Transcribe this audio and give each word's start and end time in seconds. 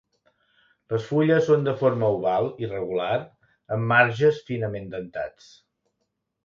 Les 0.93 1.03
fulles 1.09 1.45
són 1.49 1.67
de 1.67 1.75
forma 1.83 2.09
oval 2.15 2.49
i 2.65 2.71
regular 2.73 3.13
amb 3.77 3.89
marges 3.95 4.43
finament 4.51 4.93
dentats. 4.97 5.57